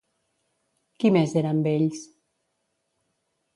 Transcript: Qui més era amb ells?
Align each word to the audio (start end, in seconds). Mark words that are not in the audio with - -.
Qui 1.03 1.11
més 1.17 1.35
era 1.43 1.53
amb 1.57 1.71
ells? 1.73 2.01